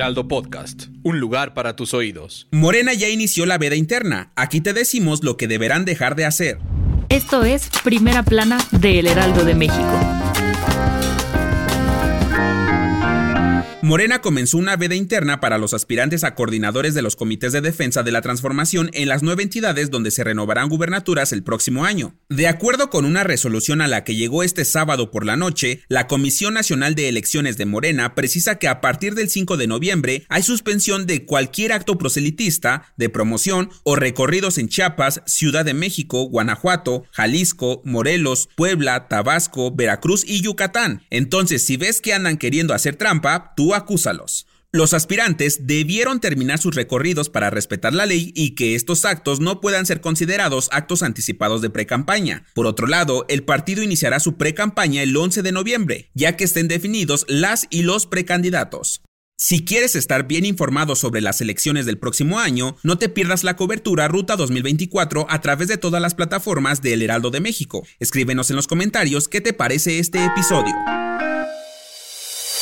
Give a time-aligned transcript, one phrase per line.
[0.00, 2.48] Heraldo Podcast, un lugar para tus oídos.
[2.52, 4.32] Morena ya inició la veda interna.
[4.34, 6.58] Aquí te decimos lo que deberán dejar de hacer.
[7.10, 10.00] Esto es Primera Plana de El Heraldo de México.
[13.82, 18.02] Morena comenzó una veda interna para los aspirantes a coordinadores de los comités de defensa
[18.02, 22.14] de la transformación en las nueve entidades donde se renovarán gubernaturas el próximo año.
[22.30, 26.06] De acuerdo con una resolución a la que llegó este sábado por la noche, la
[26.06, 30.44] Comisión Nacional de Elecciones de Morena precisa que a partir del 5 de noviembre hay
[30.44, 37.02] suspensión de cualquier acto proselitista, de promoción o recorridos en Chiapas, Ciudad de México, Guanajuato,
[37.10, 41.02] Jalisco, Morelos, Puebla, Tabasco, Veracruz y Yucatán.
[41.10, 44.46] Entonces, si ves que andan queriendo hacer trampa, tú acúsalos.
[44.72, 49.60] Los aspirantes debieron terminar sus recorridos para respetar la ley y que estos actos no
[49.60, 52.44] puedan ser considerados actos anticipados de precampaña.
[52.54, 56.68] Por otro lado, el partido iniciará su precampaña el 11 de noviembre, ya que estén
[56.68, 59.02] definidos las y los precandidatos.
[59.36, 63.56] Si quieres estar bien informado sobre las elecciones del próximo año, no te pierdas la
[63.56, 67.84] cobertura Ruta 2024 a través de todas las plataformas del Heraldo de México.
[67.98, 70.74] Escríbenos en los comentarios qué te parece este episodio.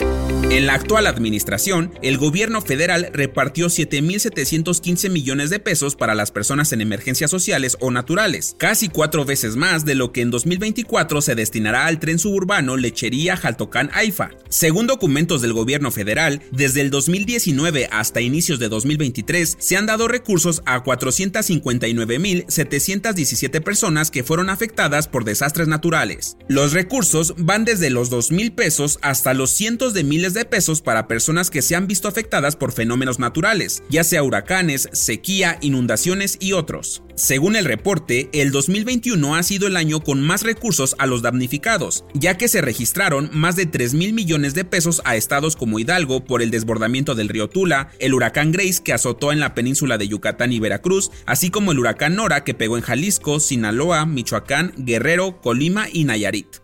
[0.00, 6.72] En la actual administración, el gobierno federal repartió 7.715 millones de pesos para las personas
[6.72, 11.34] en emergencias sociales o naturales, casi cuatro veces más de lo que en 2024 se
[11.34, 14.30] destinará al tren suburbano Lechería Jaltocán Aifa.
[14.48, 20.08] Según documentos del gobierno federal, desde el 2019 hasta inicios de 2023 se han dado
[20.08, 26.36] recursos a 459.717 personas que fueron afectadas por desastres naturales.
[26.48, 29.50] Los recursos van desde los 2.000 pesos hasta los
[29.92, 34.04] de miles de pesos para personas que se han visto afectadas por fenómenos naturales, ya
[34.04, 37.02] sea huracanes, sequía, inundaciones y otros.
[37.16, 42.04] Según el reporte, el 2021 ha sido el año con más recursos a los damnificados,
[42.14, 46.24] ya que se registraron más de 3 mil millones de pesos a estados como Hidalgo
[46.24, 50.08] por el desbordamiento del río Tula, el huracán Grace que azotó en la península de
[50.08, 55.40] Yucatán y Veracruz, así como el huracán Nora que pegó en Jalisco, Sinaloa, Michoacán, Guerrero,
[55.40, 56.63] Colima y Nayarit.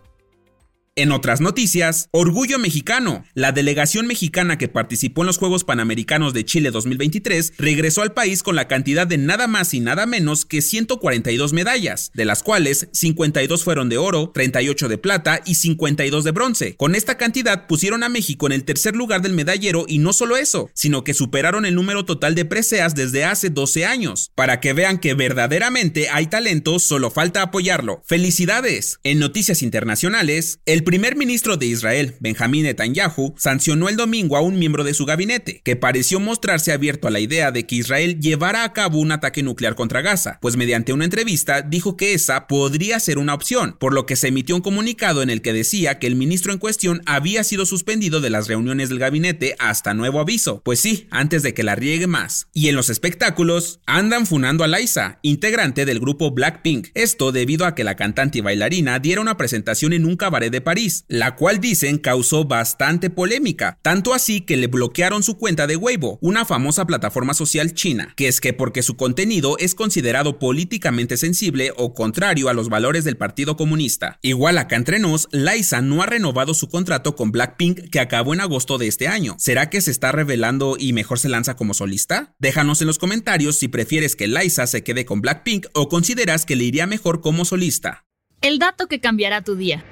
[1.01, 3.23] En otras noticias, Orgullo Mexicano.
[3.33, 8.43] La delegación mexicana que participó en los Juegos Panamericanos de Chile 2023 regresó al país
[8.43, 12.87] con la cantidad de nada más y nada menos que 142 medallas, de las cuales
[12.91, 16.75] 52 fueron de oro, 38 de plata y 52 de bronce.
[16.75, 20.37] Con esta cantidad pusieron a México en el tercer lugar del medallero y no solo
[20.37, 24.29] eso, sino que superaron el número total de preseas desde hace 12 años.
[24.35, 28.03] Para que vean que verdaderamente hay talento, solo falta apoyarlo.
[28.05, 28.99] ¡Felicidades!
[29.01, 34.59] En noticias internacionales, el primer ministro de Israel, Benjamín Netanyahu, sancionó el domingo a un
[34.59, 38.65] miembro de su gabinete, que pareció mostrarse abierto a la idea de que Israel llevara
[38.65, 42.99] a cabo un ataque nuclear contra Gaza, pues mediante una entrevista dijo que esa podría
[42.99, 46.07] ser una opción, por lo que se emitió un comunicado en el que decía que
[46.07, 50.61] el ministro en cuestión había sido suspendido de las reuniones del gabinete hasta nuevo aviso,
[50.65, 52.49] pues sí, antes de que la riegue más.
[52.51, 57.75] Y en los espectáculos, andan funando a Liza, integrante del grupo Blackpink, esto debido a
[57.75, 61.59] que la cantante y bailarina diera una presentación en un cabaret de París, la cual
[61.59, 66.85] dicen causó bastante polémica, tanto así que le bloquearon su cuenta de Weibo, una famosa
[66.85, 72.47] plataforma social china, que es que porque su contenido es considerado políticamente sensible o contrario
[72.47, 74.17] a los valores del Partido Comunista.
[74.21, 78.39] Igual acá entre nos, Liza no ha renovado su contrato con Blackpink que acabó en
[78.39, 79.35] agosto de este año.
[79.39, 82.33] ¿Será que se está revelando y mejor se lanza como solista?
[82.39, 86.55] Déjanos en los comentarios si prefieres que Liza se quede con Blackpink o consideras que
[86.55, 88.05] le iría mejor como solista.
[88.41, 89.85] El dato que cambiará tu día.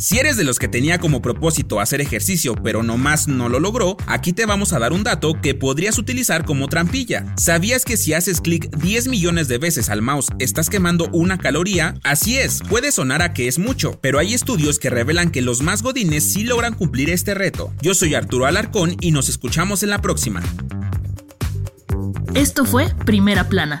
[0.00, 3.96] Si eres de los que tenía como propósito hacer ejercicio pero nomás no lo logró,
[4.06, 7.34] aquí te vamos a dar un dato que podrías utilizar como trampilla.
[7.36, 11.96] ¿Sabías que si haces clic 10 millones de veces al mouse estás quemando una caloría?
[12.04, 15.62] Así es, puede sonar a que es mucho, pero hay estudios que revelan que los
[15.62, 17.72] más godines sí logran cumplir este reto.
[17.82, 20.44] Yo soy Arturo Alarcón y nos escuchamos en la próxima.
[22.34, 23.80] Esto fue Primera Plana,